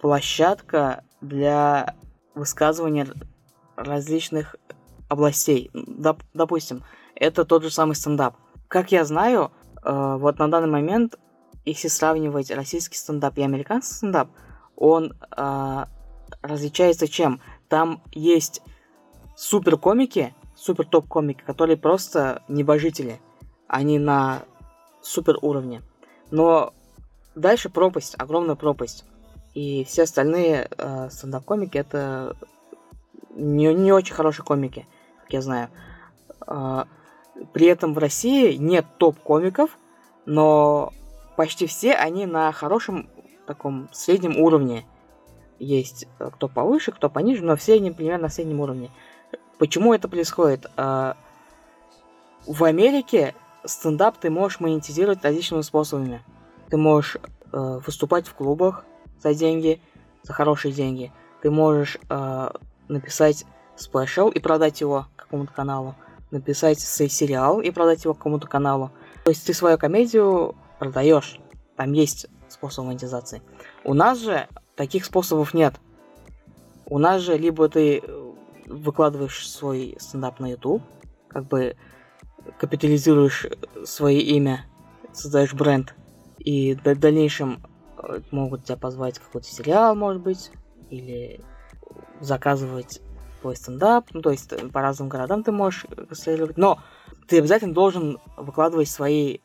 [0.00, 1.94] площадка для
[2.34, 3.08] высказывания
[3.76, 4.56] различных
[5.08, 5.70] областей.
[5.72, 6.82] Доп, допустим,
[7.14, 8.36] это тот же самый стендап.
[8.68, 9.52] Как я знаю,
[9.84, 11.16] э, вот на данный момент
[11.66, 14.30] если сравнивать российский стендап и американский стендап,
[14.76, 15.84] он э,
[16.40, 17.40] различается чем?
[17.68, 18.62] Там есть
[19.34, 23.20] супер комики, супер топ комики, которые просто небожители.
[23.66, 24.42] Они на
[25.02, 25.82] супер уровне.
[26.30, 26.72] Но
[27.36, 29.04] дальше пропасть, огромная пропасть.
[29.54, 32.36] И все остальные э, стендап-комики это
[33.34, 34.86] не, не очень хорошие комики,
[35.22, 35.68] как я знаю.
[36.46, 36.84] Э,
[37.52, 39.78] при этом в России нет топ-комиков,
[40.24, 40.92] но
[41.36, 43.08] почти все они на хорошем
[43.46, 44.84] таком среднем уровне.
[45.58, 48.90] Есть э, кто повыше, кто пониже, но все они примерно на среднем уровне.
[49.58, 50.66] Почему это происходит?
[50.76, 51.16] А,
[52.46, 56.22] в Америке стендап ты можешь монетизировать различными способами.
[56.68, 57.16] Ты можешь
[57.52, 58.84] э, выступать в клубах
[59.22, 59.80] за деньги,
[60.22, 61.12] за хорошие деньги.
[61.42, 62.50] Ты можешь э,
[62.88, 63.44] написать
[63.76, 65.94] спешл и продать его какому-то каналу.
[66.30, 68.90] Написать сериал и продать его какому-то каналу.
[69.24, 71.38] То есть ты свою комедию продаешь.
[71.76, 73.42] Там есть способ монетизации.
[73.84, 75.74] У нас же таких способов нет.
[76.86, 78.32] У нас же либо ты э,
[78.66, 80.82] выкладываешь свой стендап на YouTube,
[81.28, 81.76] как бы
[82.58, 83.46] капитализируешь
[83.84, 84.66] свое имя,
[85.12, 85.94] создаешь бренд,
[86.46, 87.60] и в дальнейшем
[87.98, 90.52] э, могут тебя позвать в какой-то сериал, может быть,
[90.90, 91.40] или
[92.20, 93.02] заказывать
[93.40, 96.78] твой стендап, ну, то есть э, по разным городам ты можешь гастролировать, но
[97.26, 99.38] ты обязательно должен выкладывать свои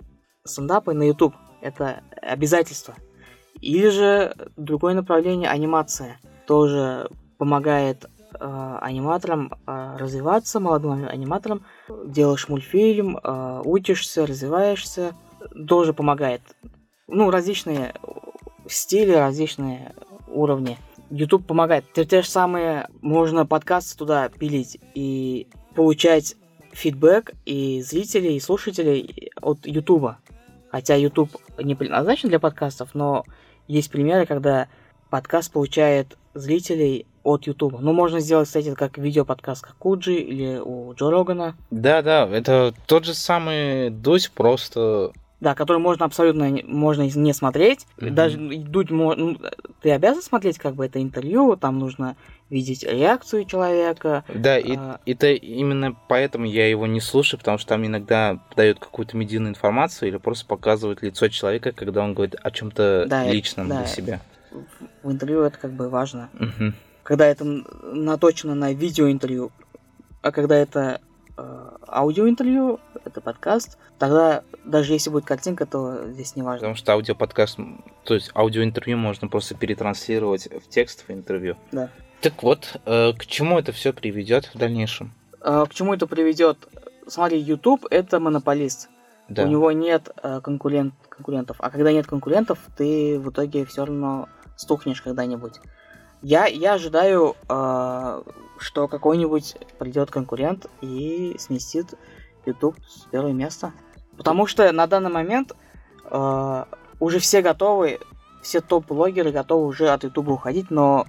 [0.44, 1.34] стендапы на YouTube.
[1.62, 2.94] Это обязательство.
[3.60, 6.20] Или же другое направление анимация.
[6.46, 7.10] Тоже
[7.40, 8.06] помогает
[8.40, 11.66] э, аниматорам э, развиваться, молодым аниматорам.
[12.06, 15.16] Делаешь мультфильм, э, учишься, развиваешься.
[15.68, 16.42] Тоже помогает.
[17.12, 17.94] Ну, различные
[18.68, 19.94] стили, различные
[20.28, 20.78] уровни.
[21.10, 21.86] YouTube помогает.
[21.94, 26.36] Те, те же самые, можно подкасты туда пилить и получать
[26.72, 30.16] фидбэк и зрителей, и слушателей от YouTube.
[30.70, 33.26] Хотя YouTube не предназначен для подкастов, но
[33.68, 34.68] есть примеры, когда
[35.10, 37.80] подкаст получает зрителей от YouTube.
[37.82, 41.56] Ну, можно сделать, кстати, как видеоподкаст, как у Джи или у Джо Рогана.
[41.70, 47.88] Да, да, это тот же самый Дудь, просто да, который можно абсолютно можно не смотреть.
[47.98, 48.10] Mm-hmm.
[48.12, 49.38] Даже дуть ну,
[49.82, 52.16] ты обязан смотреть как бы это интервью, там нужно
[52.50, 54.24] видеть реакцию человека.
[54.34, 55.00] Да, и а...
[55.06, 60.10] это именно поэтому я его не слушаю, потому что там иногда дают какую-то медийную информацию
[60.10, 63.80] или просто показывают лицо человека, когда он говорит о чем-то да, личном да.
[63.80, 64.22] для себя.
[65.02, 66.30] В интервью это как бы важно.
[66.40, 66.74] Угу.
[67.04, 69.52] Когда это наточено на видеоинтервью,
[70.22, 71.02] а когда это
[71.88, 76.60] аудиоинтервью, это подкаст, тогда даже если будет картинка, то здесь не важно.
[76.60, 77.58] Потому что аудиоподкаст,
[78.04, 81.58] то есть аудиоинтервью можно просто перетранслировать в текстовое интервью.
[81.72, 81.90] Да.
[82.22, 85.12] Так вот, э, к чему это все приведет в дальнейшем?
[85.42, 86.58] Э, к чему это приведет?
[87.08, 88.90] Смотри, YouTube это монополист.
[89.28, 89.44] Да.
[89.44, 91.58] У него нет э, конкурент, конкурентов.
[91.60, 95.60] А когда нет конкурентов, ты в итоге все равно стухнешь когда-нибудь.
[96.22, 98.22] Я, я ожидаю, э,
[98.58, 101.96] что какой-нибудь придет конкурент и сместит
[102.46, 103.74] YouTube с первого места.
[104.18, 105.54] Потому что на данный момент
[106.06, 106.66] э,
[107.00, 108.00] уже все готовы,
[108.44, 111.08] все топ-блогеры готовы уже от YouTube уходить, но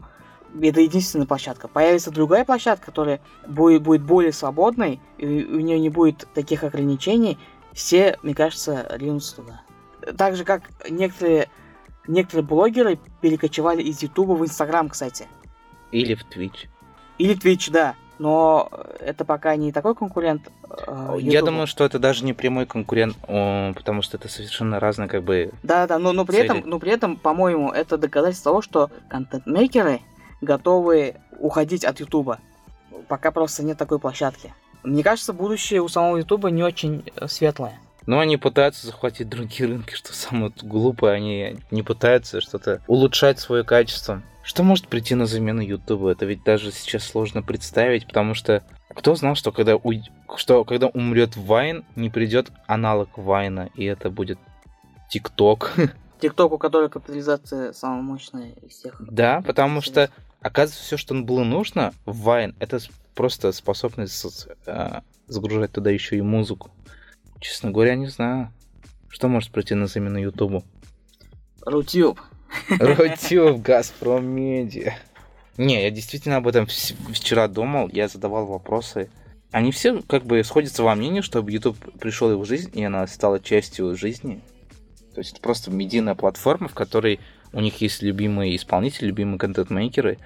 [0.61, 1.69] это единственная площадка.
[1.69, 7.39] Появится другая площадка, которая будет, будет более свободной, и у нее не будет таких ограничений,
[7.73, 9.63] все, мне кажется, ринутся туда.
[10.17, 11.49] Так же, как некоторые,
[12.07, 15.27] некоторые блогеры перекочевали из Ютуба в Инстаграм, кстати.
[15.91, 16.69] Или в Twitch.
[17.19, 17.95] Или Twitch, да.
[18.19, 20.51] Но это пока не такой конкурент.
[20.87, 25.25] Э, Я думаю, что это даже не прямой конкурент, потому что это совершенно разные как
[25.25, 25.51] бы.
[25.63, 30.01] Да, да, но, но при этом, но при этом, по-моему, это доказательство того, что контент-мейкеры
[30.41, 32.39] готовы уходить от Ютуба.
[33.09, 34.55] Пока просто нет такой площадки.
[34.85, 37.79] Мне кажется, будущее у самого Ютуба не очень э, светлое.
[38.07, 43.65] Но они пытаются захватить другие рынки, что самое глупое, они не пытаются что-то улучшать свое
[43.65, 44.23] качество.
[44.43, 46.09] Что может прийти на замену Ютубу?
[46.09, 49.93] Это ведь даже сейчас сложно представить, потому что кто знал, что когда, у...
[50.37, 54.39] что когда умрет Вайн, не придет аналог Вайна, и это будет
[55.09, 55.73] ТикТок.
[56.21, 58.97] ТикТок, у которого капитализация самая мощная из всех.
[59.01, 60.11] Да, потому что
[60.41, 62.81] оказывается, все, что было нужно в Вайн, это
[63.15, 66.71] просто способность э, загружать туда еще и музыку.
[67.43, 68.53] Честно говоря, не знаю,
[69.09, 70.63] что может пройти на замену Ютубу.
[71.67, 72.21] Рутюб.
[72.69, 74.95] Рутюб, Газпром Медиа.
[75.57, 79.11] Не, я действительно об этом вчера думал, я задавал вопросы.
[79.51, 83.41] Они все как бы сходятся во мнении, чтобы YouTube пришел в жизнь, и она стала
[83.41, 84.41] частью жизни.
[85.13, 87.19] То есть это просто медийная платформа, в которой
[87.53, 90.19] у них есть любимые исполнители, любимые контент-мейкеры.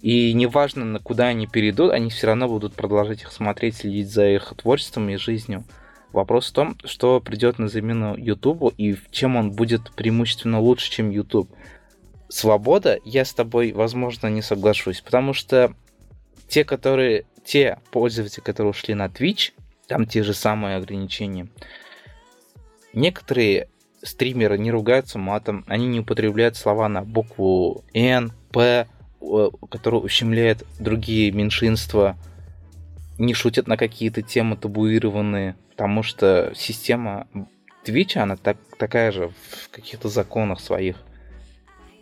[0.00, 4.26] И неважно, на куда они перейдут, они все равно будут продолжать их смотреть, следить за
[4.28, 5.64] их творчеством и жизнью.
[6.12, 11.10] Вопрос в том, что придет на замену YouTube и чем он будет преимущественно лучше, чем
[11.10, 11.50] YouTube.
[12.28, 15.74] Свобода, я с тобой, возможно, не соглашусь, потому что
[16.48, 19.52] те, которые, те пользователи, которые ушли на Twitch,
[19.86, 21.48] там те же самые ограничения.
[22.92, 23.68] Некоторые
[24.02, 28.86] стримеры не ругаются матом, они не употребляют слова на букву Н, П,
[29.70, 32.16] которые ущемляют другие меньшинства,
[33.20, 37.28] не шутят на какие-то темы табуированные, потому что система
[37.84, 40.96] Twitch, она так, такая же в каких-то законах своих.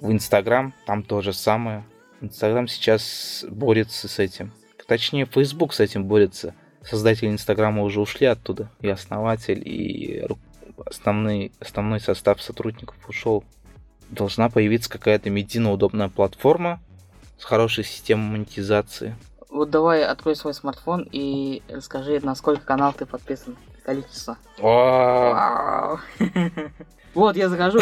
[0.01, 1.85] В Инстаграм там то же самое.
[2.21, 4.53] Инстаграм сейчас борется с этим.
[4.87, 6.55] Точнее, Facebook с этим борется.
[6.83, 8.71] Создатели Инстаграма уже ушли оттуда.
[8.81, 10.25] И основатель, и
[10.87, 13.43] основной, основной состав сотрудников ушел.
[14.09, 16.81] Должна появиться какая-то медийно удобная платформа
[17.39, 19.17] с хорошей системой монетизации.
[19.51, 23.57] Вот давай открой свой смартфон и расскажи, на сколько каналов ты подписан.
[23.85, 24.37] Количество.
[27.15, 27.81] Вот, я захожу,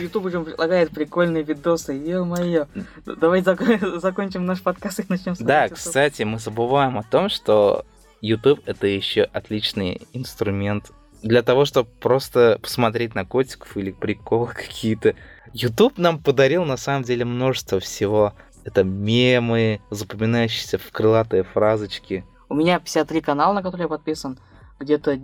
[0.00, 2.66] YouTube уже предлагает прикольные видосы, ё-моё.
[3.04, 3.42] Давай
[3.98, 7.84] закончим наш подкаст и начнем Да, кстати, мы забываем о том, что
[8.20, 15.14] YouTube это еще отличный инструмент для того, чтобы просто посмотреть на котиков или приколы какие-то.
[15.52, 18.34] YouTube нам подарил на самом деле множество всего.
[18.66, 22.24] Это мемы, запоминающиеся в крылатые фразочки.
[22.48, 24.40] У меня 53 канала, на которые я подписан.
[24.80, 25.20] где-то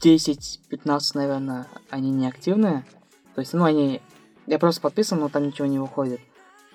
[0.00, 2.84] 10-15, наверное, они неактивные.
[3.34, 4.00] То есть, ну, они...
[4.46, 6.20] Я просто подписан, но там ничего не выходит.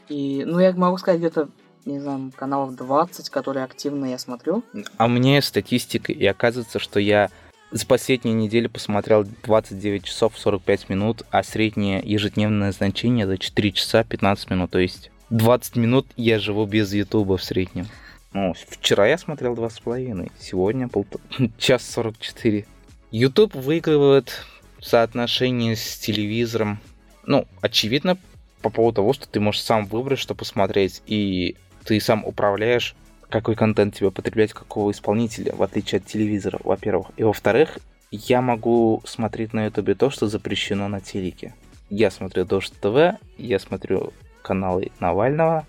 [0.10, 1.48] И, ну, я могу сказать, где-то,
[1.86, 4.64] не знаю, каналов 20, которые активно я смотрю.
[4.98, 7.30] А мне статистика, и оказывается, что я
[7.72, 14.04] за последнюю неделю посмотрел 29 часов 45 минут, а среднее ежедневное значение за 4 часа
[14.04, 14.72] 15 минут.
[14.72, 17.88] То есть 20 минут я живу без Ютуба в среднем.
[18.34, 21.06] Ну, вчера я смотрел 2,5, сегодня пол...
[21.58, 22.66] час 44.
[23.12, 24.46] YouTube выигрывает
[24.80, 26.80] в соотношении с телевизором.
[27.26, 28.18] Ну, очевидно,
[28.62, 32.96] по поводу того, что ты можешь сам выбрать, что посмотреть, и ты сам управляешь,
[33.30, 37.08] какой контент тебе потреблять, какого исполнителя, в отличие от телевизора, во-первых.
[37.18, 37.78] И во-вторых,
[38.12, 41.54] я могу смотреть на ютубе то, что запрещено на телеке.
[41.92, 44.14] Я смотрю Дождь ТВ, я смотрю
[44.50, 45.68] каналы Навального,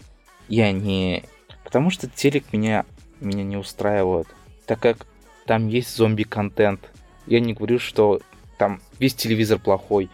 [0.49, 1.25] я не...
[1.64, 2.87] Потому что телек меня,
[3.21, 4.27] меня не устраивает,
[4.64, 5.07] так как
[5.45, 6.81] там есть зомби-контент.
[7.27, 8.21] Я не говорю, что
[8.57, 10.09] там весь телевизор плохой,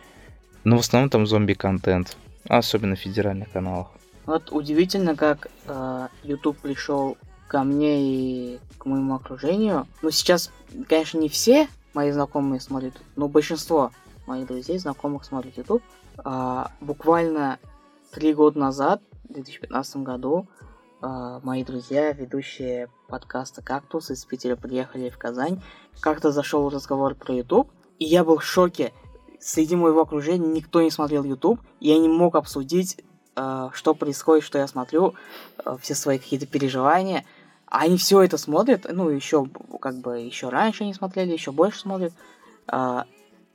[0.64, 2.16] но в основном там зомби-контент,
[2.48, 3.87] особенно в федеральных каналах.
[4.26, 9.87] Вот удивительно, как э, YouTube пришел ко мне и к моему окружению.
[10.02, 10.50] Ну, сейчас,
[10.88, 13.92] конечно, не все мои знакомые смотрят, но большинство
[14.26, 15.83] моих друзей, знакомых смотрят YouTube.
[16.18, 17.59] А, буквально
[18.16, 20.46] три года назад, в 2015 году,
[21.02, 25.62] а, мои друзья, ведущие подкаста «Кактус» из Питера приехали в Казань.
[26.00, 28.94] Как-то зашел разговор про YouTube, и я был в шоке.
[29.38, 34.44] Среди моего окружения никто не смотрел YouTube, и я не мог обсудить, а, что происходит,
[34.44, 35.14] что я смотрю,
[35.62, 37.26] а, все свои какие-то переживания.
[37.66, 39.46] А они все это смотрят, ну, еще,
[39.79, 42.14] как бы, еще раньше они смотрели, еще больше смотрят.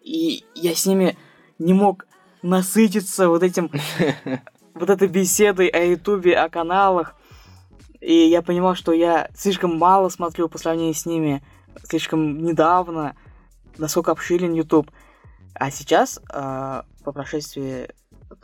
[0.03, 1.17] И я с ними
[1.57, 2.05] не мог
[2.41, 3.69] насытиться вот этим,
[4.73, 7.15] вот этой беседой о Ютубе, о каналах.
[7.99, 11.43] И я понимал, что я слишком мало смотрю по сравнению с ними,
[11.83, 13.15] слишком недавно,
[13.77, 14.89] насколько обширен YouTube.
[15.53, 17.89] А сейчас, э, по прошествии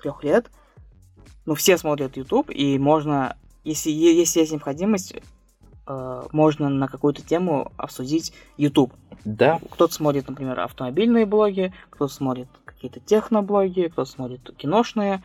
[0.02, 0.52] трех лет,
[1.46, 5.16] ну, все смотрят YouTube, и можно, если, если есть необходимость,
[5.88, 8.94] э, можно на какую-то тему обсудить YouTube.
[9.26, 9.60] Да.
[9.72, 15.24] Кто-то смотрит, например, автомобильные блоги, кто-то смотрит какие-то техноблоги, кто-то смотрит киношные,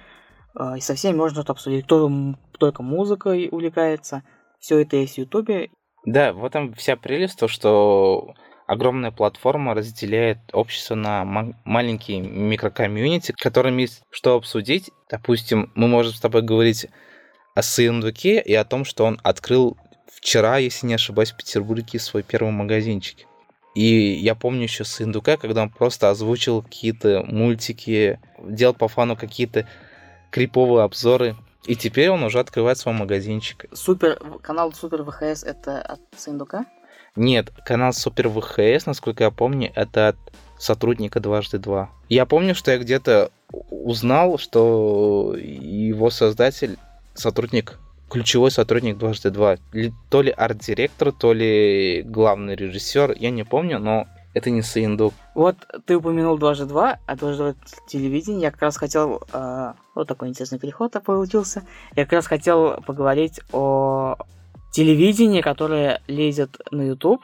[0.58, 1.84] э, и со всеми можно это обсудить.
[1.84, 2.10] Кто
[2.58, 4.24] только музыкой увлекается,
[4.58, 5.70] все это есть в Ютубе.
[6.04, 8.34] Да, в этом вся прелесть, то, что
[8.66, 11.24] огромная платформа разделяет общество на
[11.64, 14.90] маленькие микрокомьюнити, которым есть что обсудить.
[15.10, 16.86] Допустим, мы можем с тобой говорить
[17.54, 19.76] о Сындуке и о том, что он открыл
[20.12, 23.26] вчера, если не ошибаюсь, в Петербурге свой первый магазинчик.
[23.74, 29.16] И я помню еще с Индука, когда он просто озвучил какие-то мультики, делал по фану
[29.16, 29.66] какие-то
[30.30, 31.36] криповые обзоры.
[31.64, 33.66] И теперь он уже открывает свой магазинчик.
[33.72, 36.66] Супер, канал Супер ВХС это от Сындука?
[37.14, 40.16] Нет, канал Супер ВХС, насколько я помню, это от
[40.58, 41.90] сотрудника дважды два.
[42.08, 46.78] Я помню, что я где-то узнал, что его создатель
[47.14, 47.78] сотрудник
[48.12, 49.56] ключевой сотрудник дважды два.
[50.10, 55.14] То ли арт-директор, то ли главный режиссер, я не помню, но это не Саиндук.
[55.34, 57.54] Вот ты упомянул дважды два, а дважды два
[57.88, 58.42] телевидение.
[58.42, 59.22] Я как раз хотел...
[59.32, 61.62] Э, вот такой интересный переход получился.
[61.96, 64.16] Я как раз хотел поговорить о
[64.72, 67.22] телевидении, которое лезет на YouTube,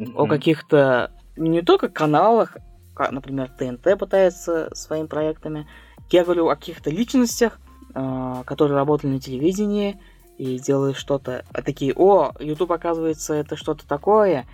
[0.00, 0.14] mm-hmm.
[0.16, 2.56] о каких-то не только каналах,
[2.96, 5.68] как, например, ТНТ пытается своими проектами.
[6.10, 7.60] Я говорю о каких-то личностях,
[7.94, 10.00] э, которые работали на телевидении,
[10.38, 14.46] и делаешь что-то, а такие, о, YouTube, оказывается, это что-то такое,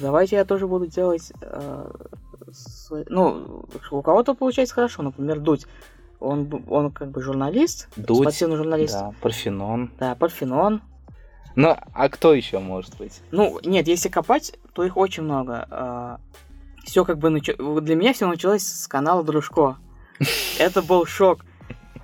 [0.00, 1.90] давайте я тоже буду делать, э,
[2.52, 3.04] свой...
[3.08, 5.66] ну, у кого-то получается хорошо, например, Дудь,
[6.20, 8.94] он, он как бы журналист, Дудь, спортивный журналист.
[8.94, 9.90] Да, Парфенон.
[9.98, 10.82] Да, Парфенон.
[11.54, 13.20] Ну, а кто еще может быть?
[13.32, 15.66] Ну, нет, если копать, то их очень много.
[15.70, 16.20] А,
[16.84, 17.46] все как бы нач...
[17.46, 19.76] для меня все началось с канала Дружко.
[20.58, 21.44] Это был шок.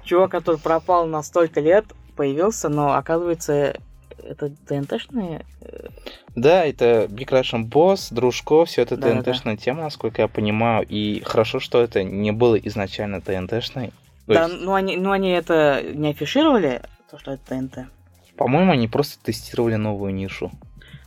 [0.03, 3.77] Чувак, который пропал на столько лет, появился, но оказывается,
[4.23, 5.45] это ТНТшные?
[5.61, 5.89] Э,
[6.35, 9.63] да, это Big Russian Boss, Дружко, все это да, ТНТшная да.
[9.63, 10.87] тема, насколько я понимаю.
[10.89, 13.93] И хорошо, что это не было изначально ТНТшной.
[14.27, 14.63] Да, есть...
[14.63, 17.89] ну они, ну они это не афишировали, то, что это ТНТ.
[18.37, 20.51] По-моему, они просто тестировали новую нишу.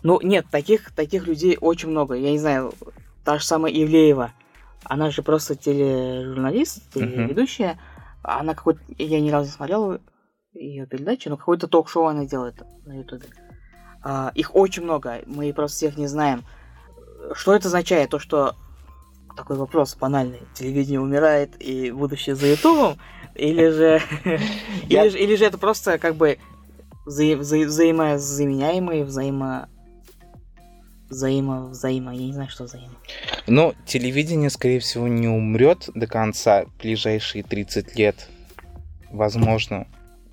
[0.04, 2.14] Ну, нет, таких, таких людей очень много.
[2.14, 2.74] Я не знаю,
[3.26, 4.32] та же самая Ивлеева.
[4.84, 7.74] Она же просто тележурналист, телеведущая.
[7.74, 8.40] Uh-huh.
[8.40, 8.80] Она какой-то...
[8.98, 10.00] Я ни разу не смотрел
[10.60, 12.56] ее передачи, но какое-то ток-шоу она делает
[12.86, 13.28] на ютубе.
[14.04, 16.44] А, их очень много, мы просто всех не знаем.
[17.34, 18.10] Что это означает?
[18.10, 18.56] То, что
[19.36, 20.42] такой вопрос банальный.
[20.54, 22.98] Телевидение умирает и будущее за ютубом?
[23.36, 24.02] Или же...
[24.90, 26.40] или, же или же это просто как бы
[27.06, 29.70] вза вза взаимозаменяемые, взаимо...
[31.10, 32.96] взаимо, взаимо, я не знаю, что взаимо.
[33.46, 38.28] Ну, телевидение, скорее всего, не умрет до конца ближайшие 30 лет.
[39.10, 39.88] Возможно.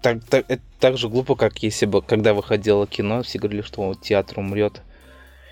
[0.04, 3.94] Так, так, это так же глупо, как если бы, когда выходило кино, все говорили, что
[3.94, 4.82] театр умрет.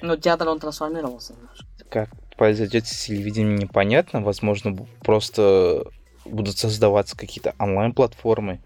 [0.03, 1.65] Ну, театр, он трансформировался немножко.
[1.89, 4.21] Как произойдет с телевидением, непонятно.
[4.21, 5.85] Возможно, просто
[6.27, 8.61] будут создаваться какие-то онлайн-платформы.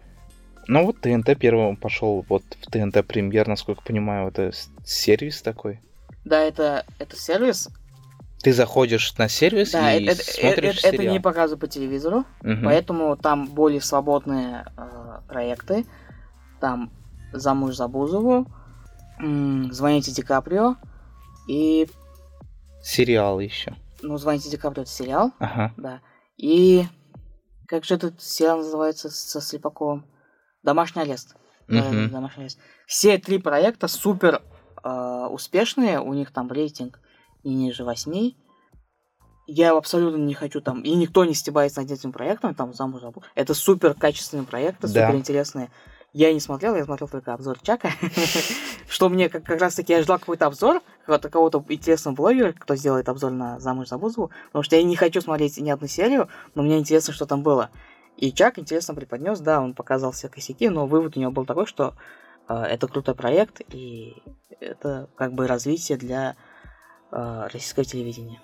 [0.66, 4.50] Ну вот ТНТ первым пошел, вот в ТНТ премьер, насколько понимаю, это
[4.84, 5.78] сервис такой.
[6.24, 7.68] Да, это, это сервис.
[8.42, 11.12] Ты заходишь на сервис Да, и это, смотришь это, это сериал.
[11.12, 12.64] не показывают по телевизору, Мгм.
[12.64, 15.86] поэтому там более свободные э, проекты.
[16.60, 16.90] Там
[17.32, 18.46] «Замуж за Бузову»,
[19.18, 20.76] «Звоните Ди Каприо»
[21.48, 21.88] и,
[22.82, 23.74] Сериал еще.
[24.02, 25.72] ну, «Звоните Ди Каприо» это сериал, Ага.
[25.76, 26.00] да.
[26.36, 26.84] И
[27.66, 30.06] как же этот сериал называется со Слепаковым?
[30.62, 31.36] «Домашний арест».
[31.68, 32.10] Мгм.
[32.10, 32.58] «Домашний арест».
[32.86, 34.42] Все три проекта супер
[34.84, 37.00] э, успешные, у них там рейтинг
[37.42, 38.32] не ниже 8.
[39.46, 43.22] Я абсолютно не хочу там, и никто не стебается над этим проектом, там замуж забыл.
[43.34, 45.06] Это супер качественные проекты, Да.
[45.06, 45.70] супер интересные.
[46.12, 47.90] Я не смотрел, я смотрел только обзор Чака.
[48.88, 52.74] Что мне как, как раз таки я ждал какой-то обзор, какого-то, какого-то интересного блогера, кто
[52.74, 56.28] сделает обзор на замуж за Бузову, потому что я не хочу смотреть ни одну серию,
[56.54, 57.70] но мне интересно, что там было.
[58.16, 61.66] И Чак интересно преподнес, да, он показал все косяки, но вывод у него был такой,
[61.66, 61.94] что
[62.48, 64.14] э, это крутой проект, и
[64.58, 66.34] это как бы развитие для
[67.12, 68.40] э, российского телевидения.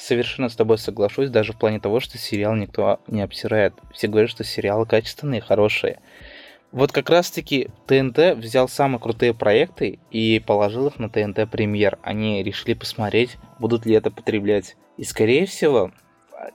[0.00, 3.74] Совершенно с тобой соглашусь, даже в плане того, что сериал никто не обсирает.
[3.92, 6.00] Все говорят, что сериалы качественные, хорошие.
[6.72, 11.98] Вот как раз-таки ТНТ взял самые крутые проекты и положил их на ТНТ премьер.
[12.02, 14.74] Они решили посмотреть, будут ли это потреблять.
[14.96, 15.92] И скорее всего,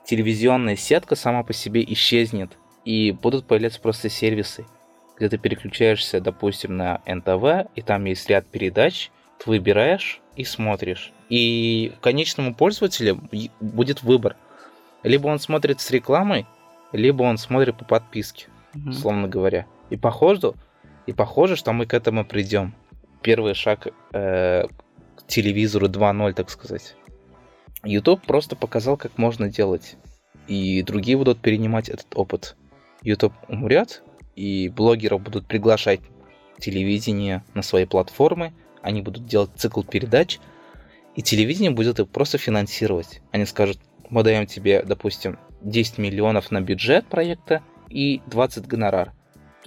[0.05, 2.57] телевизионная сетка сама по себе исчезнет.
[2.83, 4.65] И будут появляться просто сервисы,
[5.17, 11.11] где ты переключаешься, допустим, на НТВ, и там есть ряд передач, ты выбираешь и смотришь.
[11.29, 13.21] И конечному пользователю
[13.59, 14.35] будет выбор.
[15.03, 16.45] Либо он смотрит с рекламой,
[16.91, 18.89] либо он смотрит по подписке, Мгм.
[18.89, 19.65] условно говоря.
[19.89, 20.53] И похоже,
[21.05, 22.73] и похоже, что мы к этому придем.
[23.21, 24.65] Первый шаг э,
[25.15, 26.95] к телевизору 2.0, так сказать.
[27.83, 29.95] YouTube просто показал, как можно делать.
[30.47, 32.55] И другие будут перенимать этот опыт.
[33.03, 34.03] YouTube умрет,
[34.35, 36.01] и блогеров будут приглашать
[36.59, 38.53] телевидение на свои платформы.
[38.85, 40.37] Они будут делать цикл передач,
[41.15, 43.19] и телевидение будет их просто финансировать.
[43.31, 43.79] Они скажут,
[44.11, 49.11] мы даем тебе, допустим, 10 миллионов на бюджет проекта и 20 гонорар.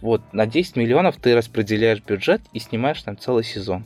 [0.01, 3.85] Вот, на 10 миллионов ты распределяешь бюджет и снимаешь там целый сезон.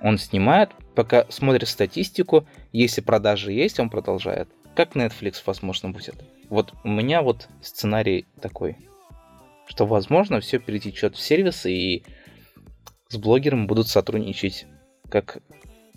[0.00, 4.48] Он снимает, пока смотрит статистику, если продажи есть, он продолжает.
[4.74, 6.24] Как Netflix, возможно, будет.
[6.48, 8.78] Вот у меня вот сценарий такой,
[9.66, 12.04] что, возможно, все перетечет в сервисы и
[13.14, 14.66] с блогером будут сотрудничать,
[15.08, 15.38] как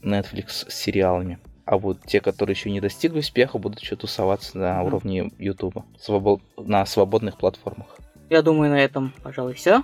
[0.01, 1.39] Netflix с сериалами.
[1.65, 6.41] А вот те, которые еще не достигли успеха, будут еще тусоваться на уровне YouTube, свобод...
[6.55, 7.97] на свободных платформах.
[8.30, 9.84] Я думаю, на этом, пожалуй, все.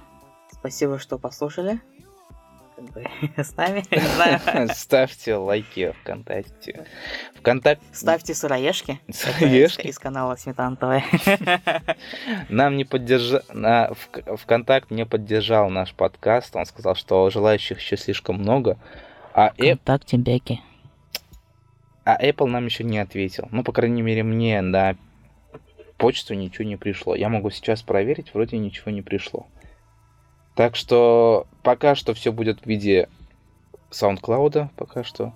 [0.52, 1.82] Спасибо, что послушали.
[2.76, 3.06] Как бы
[3.44, 3.84] с нами.
[4.74, 6.86] Ставьте лайки ВКонтакте.
[7.36, 9.00] Вконтакте Ставьте сыроежки.
[9.12, 9.88] Сыроежки?
[9.88, 11.04] Из канала Сметан ТВ.
[12.50, 13.42] нам не поддержал...
[14.38, 16.56] ВКонтакт не поддержал наш подкаст.
[16.56, 18.78] Он сказал, что желающих еще слишком много.
[19.34, 20.62] А, Вконтакте Беки.
[22.06, 23.48] а Apple нам еще не ответил.
[23.52, 24.96] Ну, по крайней мере, мне на
[25.98, 27.16] почту ничего не пришло.
[27.16, 29.48] Я могу сейчас проверить, вроде ничего не пришло.
[30.56, 33.10] Так что пока что все будет в виде
[33.91, 35.34] SoundCloud, пока что.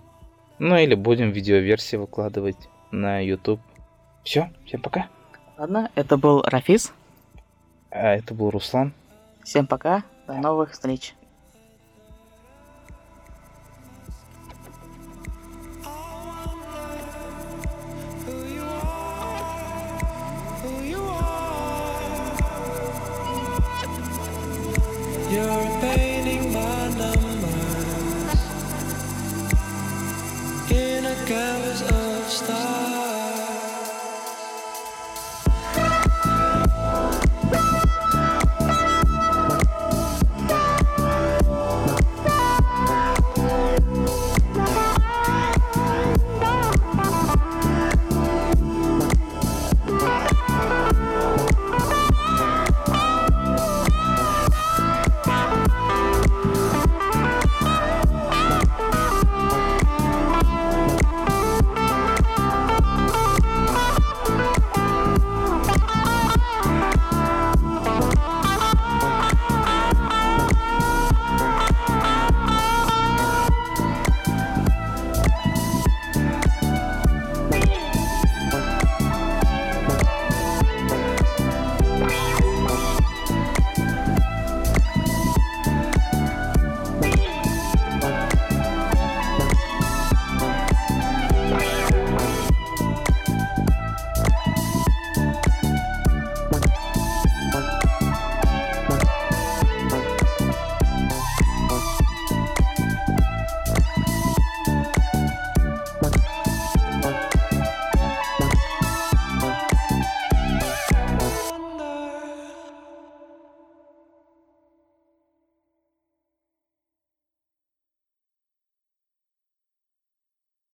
[0.60, 3.62] Ну или будем видеоверсии выкладывать на YouTube.
[4.24, 5.08] Все, всем пока.
[5.58, 6.94] Ладно, это был Рафис.
[7.90, 8.94] А это был Руслан.
[9.44, 10.04] Всем пока.
[10.28, 11.16] До новых встреч.